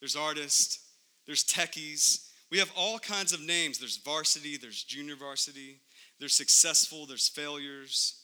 [0.00, 0.80] There's artists,
[1.26, 2.28] there's techies.
[2.50, 3.78] We have all kinds of names.
[3.78, 5.80] There's varsity, there's junior varsity,
[6.20, 8.22] there's successful, there's failures.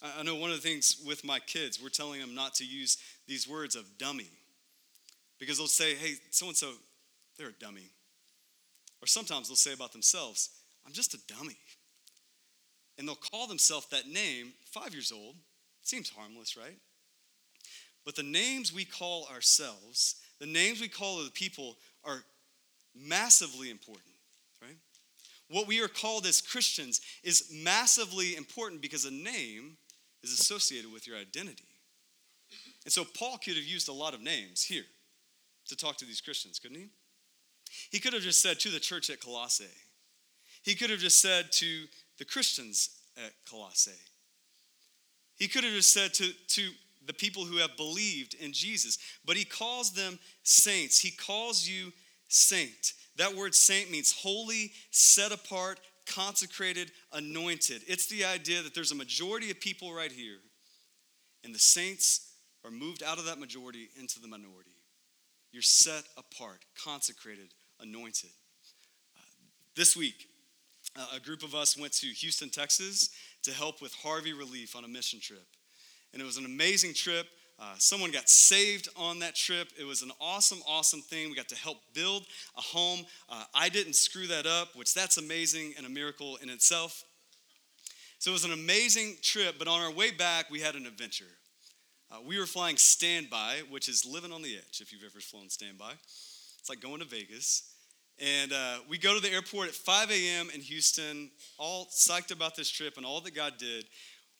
[0.00, 2.96] I know one of the things with my kids, we're telling them not to use
[3.28, 4.30] these words of dummy
[5.38, 6.72] because they'll say, hey, so and so,
[7.38, 7.90] they're a dummy.
[9.00, 10.50] Or sometimes they'll say about themselves,
[10.86, 11.56] I'm just a dummy.
[12.98, 15.36] And they'll call themselves that name, five years old.
[15.82, 16.78] Seems harmless, right?
[18.04, 22.24] But the names we call ourselves, the names we call other people, are
[22.94, 24.14] massively important,
[24.60, 24.76] right?
[25.48, 29.76] What we are called as Christians is massively important because a name
[30.22, 31.64] is associated with your identity.
[32.84, 34.84] And so Paul could have used a lot of names here
[35.68, 36.88] to talk to these Christians, couldn't he?
[37.90, 39.64] He could have just said to the church at Colossae.
[40.62, 41.84] He could have just said to
[42.18, 43.90] the Christians at Colossae.
[45.36, 46.70] He could have just said to, to
[47.06, 50.98] the people who have believed in Jesus, but he calls them saints.
[50.98, 51.92] He calls you
[52.28, 52.92] saint.
[53.16, 57.82] That word saint means holy, set apart, consecrated, anointed.
[57.86, 60.38] It's the idea that there's a majority of people right here,
[61.44, 62.32] and the saints
[62.64, 64.70] are moved out of that majority into the minority.
[65.52, 67.48] You're set apart, consecrated,
[67.80, 68.30] anointed.
[69.16, 69.20] Uh,
[69.76, 70.28] this week,
[70.96, 73.10] uh, a group of us went to Houston, Texas
[73.42, 75.46] to help with Harvey Relief on a mission trip.
[76.12, 77.26] And it was an amazing trip.
[77.58, 79.68] Uh, someone got saved on that trip.
[79.78, 81.30] It was an awesome, awesome thing.
[81.30, 83.04] We got to help build a home.
[83.28, 87.04] Uh, I didn't screw that up, which that's amazing and a miracle in itself.
[88.18, 91.24] So it was an amazing trip, but on our way back, we had an adventure.
[92.10, 95.48] Uh, we were flying standby, which is living on the edge if you've ever flown
[95.48, 95.92] standby.
[95.92, 97.72] It's like going to Vegas.
[98.20, 100.50] And uh, we go to the airport at 5 a.m.
[100.54, 103.86] in Houston, all psyched about this trip and all that God did.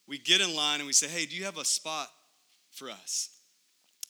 [0.07, 2.09] We get in line and we say, Hey, do you have a spot
[2.71, 3.31] for us?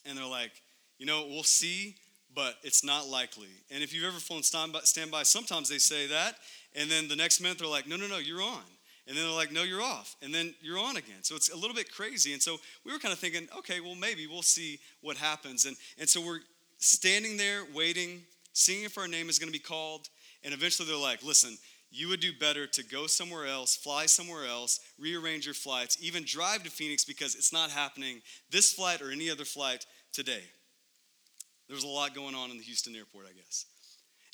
[0.04, 0.52] And they're like,
[0.98, 1.96] You know, we'll see,
[2.34, 3.48] but it's not likely.
[3.70, 6.36] And if you've ever flown standby, sometimes they say that.
[6.74, 8.62] And then the next minute they're like, No, no, no, you're on.
[9.08, 10.14] And then they're like, no, you're off.
[10.22, 11.22] And then you're on again.
[11.22, 12.34] So it's a little bit crazy.
[12.34, 15.64] And so we were kind of thinking, okay, well, maybe we'll see what happens.
[15.64, 16.38] And, and so we're
[16.78, 20.08] standing there waiting seeing if our name is going to be called.
[20.44, 21.56] And eventually they're like, listen,
[21.92, 26.24] you would do better to go somewhere else, fly somewhere else, rearrange your flights, even
[26.24, 30.42] drive to Phoenix because it's not happening this flight or any other flight today.
[31.68, 33.66] There was a lot going on in the Houston airport, I guess.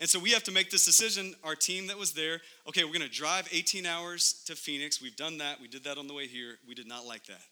[0.00, 1.34] And so we have to make this decision.
[1.42, 5.02] Our team that was there, okay, we're going to drive 18 hours to Phoenix.
[5.02, 5.60] We've done that.
[5.60, 6.58] We did that on the way here.
[6.66, 7.42] We did not like that.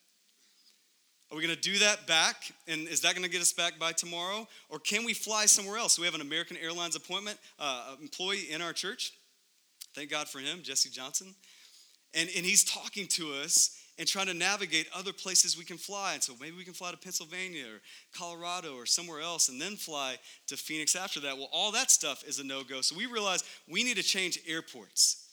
[1.30, 2.36] Are we going to do that back?
[2.68, 4.46] And is that going to get us back by tomorrow?
[4.68, 5.94] Or can we fly somewhere else?
[5.94, 9.12] So we have an American Airlines appointment uh, employee in our church.
[9.96, 11.34] Thank God for him, Jesse Johnson.
[12.12, 16.12] And, and he's talking to us and trying to navigate other places we can fly.
[16.12, 17.80] And so maybe we can fly to Pennsylvania or
[18.14, 20.16] Colorado or somewhere else and then fly
[20.48, 21.38] to Phoenix after that.
[21.38, 22.82] Well, all that stuff is a no go.
[22.82, 25.30] So we realized we need to change airports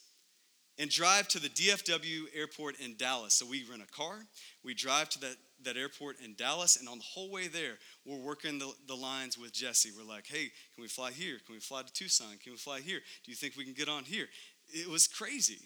[0.79, 3.33] and drive to the DFW airport in Dallas.
[3.33, 4.19] So we rent a car,
[4.63, 8.17] we drive to that that airport in Dallas, and on the whole way there, we're
[8.17, 9.91] working the, the lines with Jesse.
[9.97, 11.37] We're like, hey, can we fly here?
[11.45, 12.37] Can we fly to Tucson?
[12.41, 12.99] Can we fly here?
[13.23, 14.27] Do you think we can get on here?
[14.73, 15.59] It was crazy.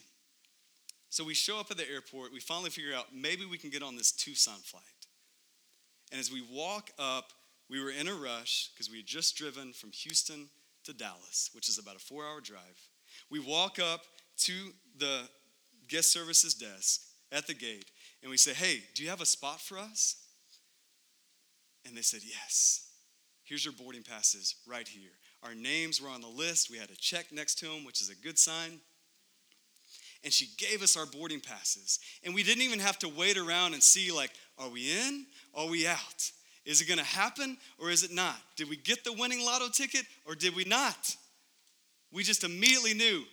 [1.10, 2.34] So we show up at the airport.
[2.34, 4.84] We finally figure out maybe we can get on this Tucson flight.
[6.12, 7.32] And as we walk up,
[7.70, 10.50] we were in a rush because we had just driven from Houston
[10.84, 12.90] to Dallas, which is about a four hour drive.
[13.32, 14.02] We walk up
[14.40, 14.54] to
[14.98, 15.24] the
[15.88, 17.86] guest services desk at the gate,
[18.22, 20.18] and we say, Hey, do you have a spot for us?
[21.86, 22.84] And they said, Yes.
[23.44, 25.12] Here's your boarding passes right here.
[25.42, 26.70] Our names were on the list.
[26.70, 28.82] We had a check next to them, which is a good sign.
[30.28, 32.00] And she gave us our boarding passes.
[32.22, 35.26] And we didn't even have to wait around and see, like, are we in?
[35.56, 36.32] Are we out?
[36.66, 38.36] Is it going to happen or is it not?
[38.58, 41.16] Did we get the winning lotto ticket or did we not?
[42.12, 43.24] We just immediately knew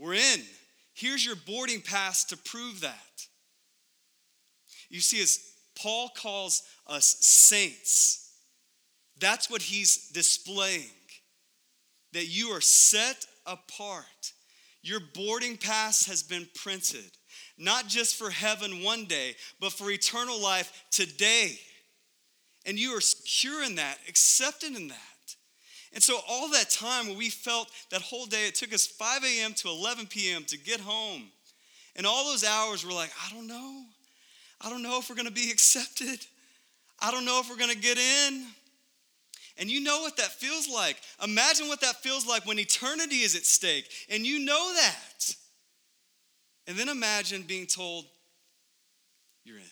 [0.00, 0.40] we're in.
[0.94, 3.26] Here's your boarding pass to prove that.
[4.88, 5.38] You see, as
[5.80, 8.32] Paul calls us saints,
[9.20, 10.90] that's what he's displaying.
[12.14, 14.32] That you are set apart.
[14.82, 17.10] Your boarding pass has been printed,
[17.56, 21.58] not just for heaven one day, but for eternal life today.
[22.66, 24.96] And you are secure in that, accepted in that.
[25.92, 29.24] And so, all that time where we felt that whole day, it took us 5
[29.24, 29.52] a.m.
[29.54, 30.44] to 11 p.m.
[30.44, 31.24] to get home.
[31.96, 33.84] And all those hours, we're like, I don't know.
[34.60, 36.24] I don't know if we're gonna be accepted.
[37.00, 38.46] I don't know if we're gonna get in.
[39.58, 40.96] And you know what that feels like.
[41.22, 45.34] Imagine what that feels like when eternity is at stake, and you know that.
[46.66, 48.06] And then imagine being told,
[49.44, 49.64] You're in,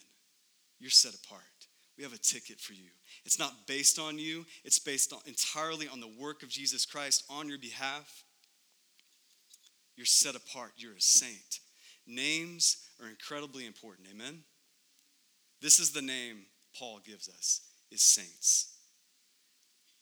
[0.79, 1.43] you're set apart.
[1.97, 2.89] We have a ticket for you.
[3.27, 7.25] It's not based on you, it's based on, entirely on the work of Jesus Christ
[7.29, 8.25] on your behalf.
[9.97, 11.61] You're set apart, you're a saint.
[12.07, 14.45] Names are incredibly important, amen?
[15.61, 16.47] This is the name
[16.79, 18.80] Paul gives us, is saints.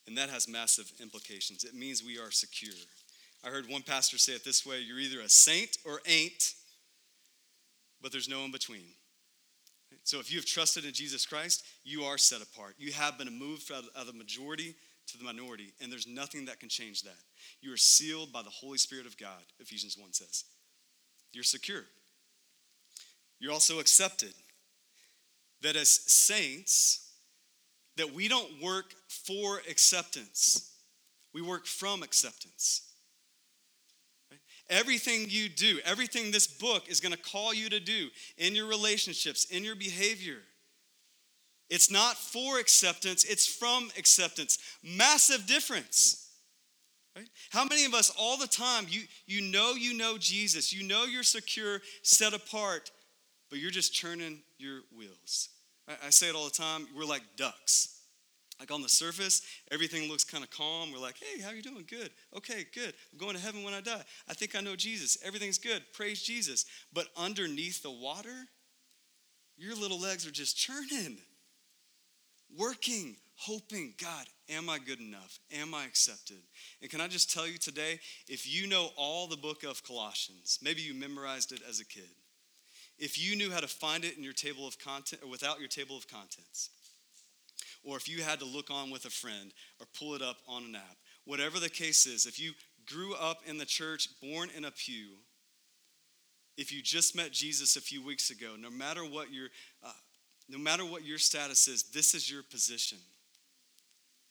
[0.09, 1.65] And that has massive implications.
[1.65, 2.73] It means we are secure.
[3.45, 6.55] I heard one pastor say it this way you're either a saint or ain't,
[8.01, 8.87] but there's no in between.
[10.05, 12.75] So if you have trusted in Jesus Christ, you are set apart.
[12.79, 14.75] You have been moved of the majority
[15.09, 17.21] to the minority, and there's nothing that can change that.
[17.61, 20.45] You are sealed by the Holy Spirit of God, Ephesians 1 says.
[21.35, 21.85] You're secure.
[23.39, 24.33] You're also accepted.
[25.61, 27.08] That as saints,
[27.99, 30.73] that we don't work for acceptance.
[31.33, 32.83] We work from acceptance.
[34.71, 38.67] Everything you do, everything this book is going to call you to do in your
[38.67, 40.39] relationships, in your behavior,
[41.71, 44.59] it's not for acceptance, it's from acceptance.
[44.83, 46.31] Massive difference.
[47.15, 47.29] Right?
[47.51, 51.05] How many of us all the time, you, you know you know Jesus, you know
[51.05, 52.91] you're secure, set apart,
[53.51, 55.51] but you're just churning your wheels.
[55.89, 57.95] I, say it all the time, we're like ducks.
[58.59, 60.91] Like on the surface, everything looks kind of calm.
[60.93, 61.85] We're like, hey, how you doing?
[61.89, 62.11] Good.
[62.37, 62.93] Okay, good.
[63.13, 64.03] I'm going to heaven when I die.
[64.29, 65.17] I think I know Jesus.
[65.25, 65.83] Everything's good.
[65.93, 66.67] Praise Jesus.
[66.93, 68.49] But underneath the water,
[69.57, 71.19] your little legs are just churning,
[72.57, 75.39] working, hoping, God, am I good enough?
[75.53, 76.39] Am I accepted?
[76.83, 80.59] And can I just tell you today, if you know all the book of Colossians,
[80.61, 82.11] maybe you memorized it as a kid,
[82.99, 85.69] if you knew how to find it in your table of content or without your
[85.69, 86.71] table of contents,
[87.85, 90.65] or if you had to look on with a friend or pull it up on
[90.65, 90.97] an app.
[91.25, 92.53] Whatever the case is, if you
[92.87, 95.11] grew up in the church, born in a pew,
[96.57, 99.49] if you just met Jesus a few weeks ago, no matter what your
[99.85, 99.93] uh,
[100.49, 102.99] no matter what your status is, this is your position.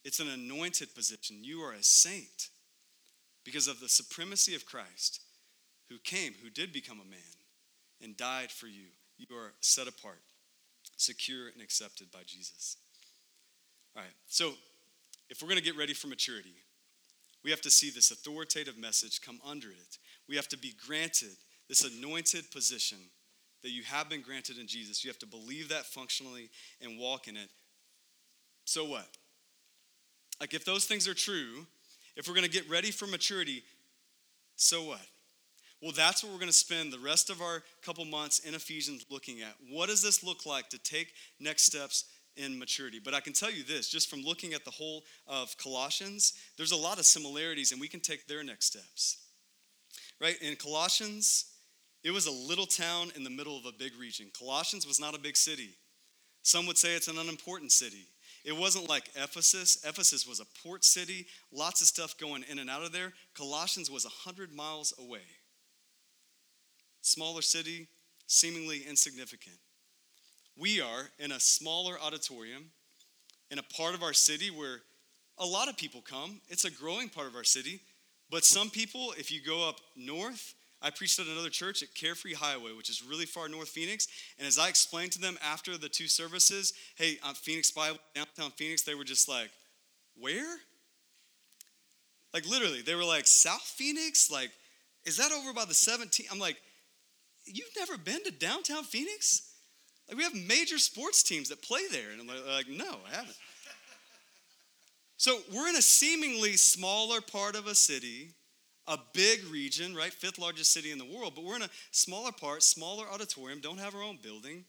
[0.04, 1.44] It's an anointed position.
[1.44, 2.50] You are a saint
[3.46, 5.22] because of the supremacy of Christ
[5.90, 7.37] who came, who did become a man
[8.02, 8.86] and died for you.
[9.18, 10.22] You are set apart,
[10.98, 12.78] secure, and accepted by Jesus.
[13.96, 14.54] All right, so
[15.30, 16.56] if we're going to get ready for maturity,
[17.44, 19.98] we have to see this authoritative message come under it.
[20.28, 21.32] We have to be granted
[21.68, 22.98] this anointed position
[23.64, 25.04] that you have been granted in Jesus.
[25.04, 26.50] You have to believe that functionally
[26.82, 27.50] and walk in it.
[28.66, 29.08] So what?
[30.40, 31.66] Like, if those things are true,
[32.16, 33.64] if we're going to get ready for maturity,
[34.56, 35.06] so what?
[35.82, 39.06] Well, that's what we're going to spend the rest of our couple months in Ephesians
[39.12, 39.54] looking at.
[39.70, 42.06] What does this look like to take next steps
[42.38, 43.00] in maturity.
[43.04, 46.72] But I can tell you this just from looking at the whole of Colossians, there's
[46.72, 49.18] a lot of similarities, and we can take their next steps.
[50.22, 50.42] Right?
[50.42, 51.46] In Colossians,
[52.04, 54.28] it was a little town in the middle of a big region.
[54.38, 55.72] Colossians was not a big city.
[56.44, 58.08] Some would say it's an unimportant city.
[58.46, 59.84] It wasn't like Ephesus.
[59.84, 63.12] Ephesus was a port city, lots of stuff going in and out of there.
[63.36, 65.26] Colossians was 100 miles away.
[67.08, 67.88] Smaller city,
[68.28, 69.56] seemingly insignificant.
[70.58, 72.66] We are in a smaller auditorium
[73.50, 74.82] in a part of our city where
[75.38, 76.42] a lot of people come.
[76.50, 77.80] It's a growing part of our city.
[78.30, 82.34] But some people, if you go up north, I preached at another church at Carefree
[82.34, 84.10] Highway, which is really far north Phoenix.
[84.38, 88.52] And as I explained to them after the two services, hey, I'm Phoenix Bible, downtown
[88.52, 89.50] Phoenix, they were just like,
[90.20, 90.58] where?
[92.34, 94.30] Like literally, they were like, South Phoenix?
[94.30, 94.52] Like,
[95.06, 96.26] is that over by the 17?
[96.30, 96.58] I'm like,
[97.48, 99.54] you've never been to downtown Phoenix?
[100.08, 102.12] Like we have major sports teams that play there.
[102.12, 103.36] And I'm like, no, I haven't.
[105.18, 108.30] So we're in a seemingly smaller part of a city,
[108.86, 110.14] a big region, right?
[110.14, 113.80] Fifth largest city in the world, but we're in a smaller part, smaller auditorium, don't
[113.80, 114.64] have our own building.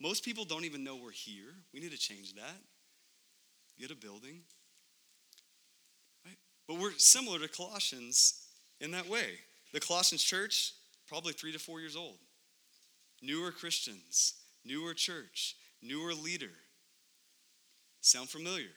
[0.00, 1.54] Most people don't even know we're here.
[1.74, 2.56] We need to change that.
[3.78, 4.40] Get a building.
[6.24, 6.38] Right?
[6.66, 8.46] But we're similar to Colossians
[8.80, 9.40] in that way.
[9.72, 10.72] The Colossians church,
[11.08, 12.18] probably three to four years old.
[13.22, 14.34] Newer Christians,
[14.64, 16.50] newer church, newer leader.
[18.00, 18.70] Sound familiar?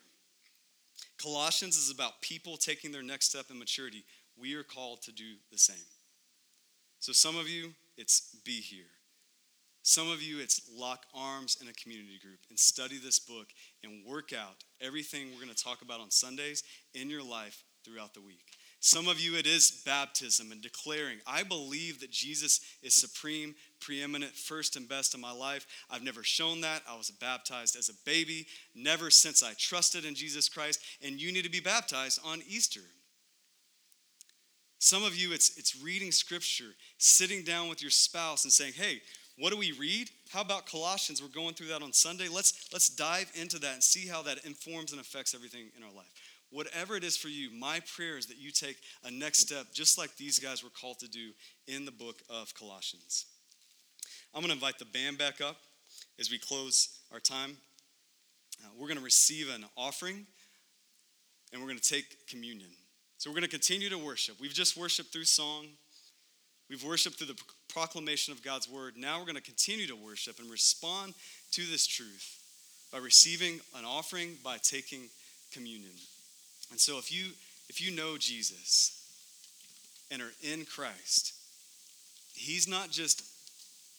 [1.21, 4.03] Colossians is about people taking their next step in maturity.
[4.39, 5.86] We are called to do the same.
[6.99, 8.86] So, some of you, it's be here.
[9.84, 13.47] Some of you, it's lock arms in a community group and study this book
[13.84, 16.63] and work out everything we're going to talk about on Sundays
[16.93, 18.45] in your life throughout the week.
[18.84, 24.32] Some of you, it is baptism and declaring, I believe that Jesus is supreme, preeminent,
[24.32, 25.67] first and best in my life.
[25.91, 26.82] I've never shown that.
[26.89, 31.32] I was baptized as a baby, never since I trusted in Jesus Christ, and you
[31.32, 32.82] need to be baptized on Easter.
[34.79, 38.99] Some of you, it's, it's reading scripture, sitting down with your spouse and saying, hey,
[39.38, 40.09] what do we read?
[40.32, 41.21] How about Colossians?
[41.21, 42.29] We're going through that on Sunday.
[42.29, 45.93] Let's, let's dive into that and see how that informs and affects everything in our
[45.95, 46.11] life.
[46.51, 49.97] Whatever it is for you, my prayer is that you take a next step, just
[49.97, 51.31] like these guys were called to do
[51.67, 53.25] in the book of Colossians.
[54.33, 55.57] I'm going to invite the band back up
[56.19, 57.57] as we close our time.
[58.63, 60.25] Uh, we're going to receive an offering
[61.51, 62.69] and we're going to take communion.
[63.17, 64.35] So we're going to continue to worship.
[64.39, 65.67] We've just worshiped through song,
[66.69, 68.95] we've worshiped through the proclamation of God's word.
[68.97, 71.13] Now we're going to continue to worship and respond
[71.51, 72.39] to this truth
[72.91, 75.03] by receiving an offering, by taking
[75.51, 75.91] communion.
[76.72, 77.32] And so if you
[77.69, 78.97] if you know Jesus
[80.09, 81.34] and are in Christ,
[82.34, 83.24] he's not just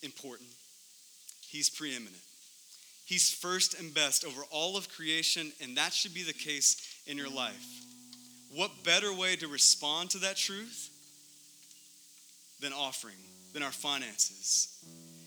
[0.02, 0.50] important,
[1.48, 2.16] he's preeminent.
[3.04, 7.18] He's first and best over all of creation, and that should be the case in
[7.18, 7.66] your life.
[8.54, 10.90] What better way to respond to that truth
[12.60, 13.16] than offering,
[13.52, 14.68] than our finances?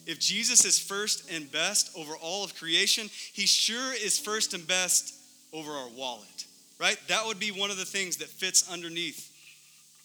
[0.06, 4.66] If Jesus is first and best over all of creation, he sure is first and
[4.66, 5.14] best
[5.52, 6.45] over our wallet,
[6.78, 6.98] right?
[7.08, 9.32] That would be one of the things that fits underneath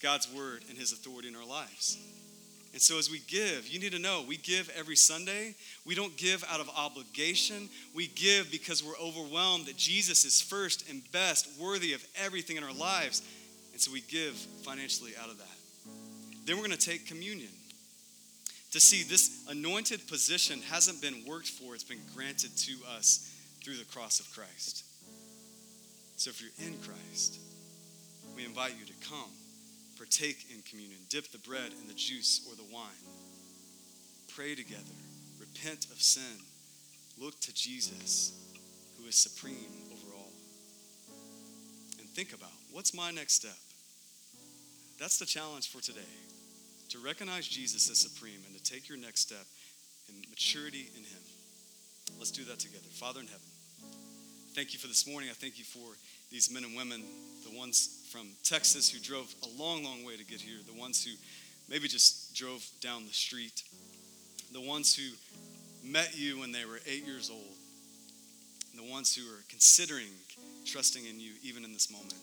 [0.01, 1.97] God's word and his authority in our lives.
[2.73, 5.55] And so, as we give, you need to know we give every Sunday.
[5.85, 7.69] We don't give out of obligation.
[7.93, 12.63] We give because we're overwhelmed that Jesus is first and best, worthy of everything in
[12.63, 13.21] our lives.
[13.73, 15.57] And so, we give financially out of that.
[16.45, 17.51] Then we're going to take communion.
[18.71, 23.75] To see this anointed position hasn't been worked for, it's been granted to us through
[23.75, 24.85] the cross of Christ.
[26.21, 27.39] So, if you're in Christ,
[28.35, 29.31] we invite you to come
[29.97, 32.85] partake in communion, dip the bread in the juice or the wine,
[34.35, 34.93] pray together,
[35.39, 36.37] repent of sin,
[37.17, 38.33] look to Jesus,
[38.99, 40.31] who is supreme over all.
[41.99, 43.57] And think about what's my next step?
[44.99, 46.13] That's the challenge for today
[46.89, 49.47] to recognize Jesus as supreme and to take your next step
[50.07, 51.23] in maturity in Him.
[52.19, 52.89] Let's do that together.
[52.91, 53.41] Father in heaven,
[54.53, 55.29] thank you for this morning.
[55.29, 55.95] I thank you for
[56.29, 57.03] these men and women,
[57.49, 61.03] the ones from Texas who drove a long, long way to get here, the ones
[61.03, 61.11] who
[61.69, 63.63] maybe just drove down the street,
[64.51, 65.09] the ones who
[65.89, 67.55] met you when they were eight years old,
[68.75, 70.09] the ones who are considering
[70.65, 72.15] trusting in you even in this moment.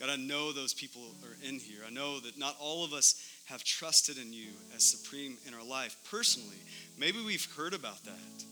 [0.00, 1.80] God, I know those people are in here.
[1.86, 5.64] I know that not all of us have trusted in you as supreme in our
[5.64, 6.58] life personally.
[6.98, 8.44] Maybe we've heard about that,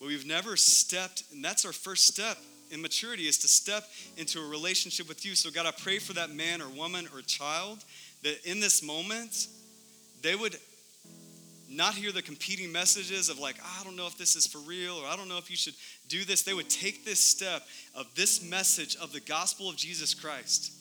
[0.00, 2.38] but we've never stepped, and that's our first step
[2.70, 3.84] in maturity is to step
[4.16, 5.34] into a relationship with you.
[5.34, 7.84] So, God, I pray for that man or woman or child
[8.22, 9.48] that in this moment,
[10.22, 10.56] they would
[11.68, 14.96] not hear the competing messages of, like, I don't know if this is for real
[14.96, 15.74] or I don't know if you should
[16.08, 16.42] do this.
[16.42, 17.62] They would take this step
[17.94, 20.72] of this message of the gospel of Jesus Christ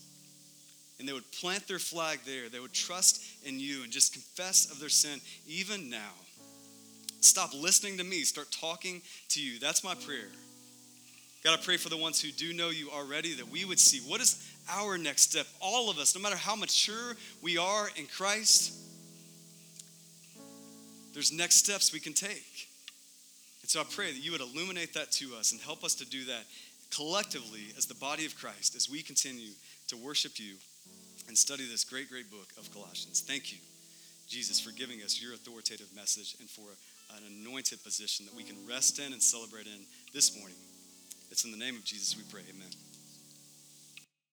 [0.99, 2.49] and they would plant their flag there.
[2.49, 6.11] They would trust in you and just confess of their sin even now.
[7.21, 9.59] Stop listening to me, start talking to you.
[9.59, 10.29] That's my prayer.
[11.43, 13.99] God, I pray for the ones who do know you already that we would see
[14.09, 15.47] what is our next step.
[15.61, 18.73] All of us, no matter how mature we are in Christ,
[21.13, 22.67] there's next steps we can take.
[23.61, 26.05] And so I pray that you would illuminate that to us and help us to
[26.05, 26.43] do that
[26.93, 29.51] collectively as the body of Christ as we continue
[29.87, 30.55] to worship you
[31.27, 33.21] and study this great, great book of Colossians.
[33.21, 33.59] Thank you,
[34.27, 36.75] Jesus, for giving us your authoritative message and for
[37.17, 40.57] an anointed position that we can rest in and celebrate in this morning.
[41.31, 42.41] It's in the name of Jesus we pray.
[42.49, 42.69] Amen.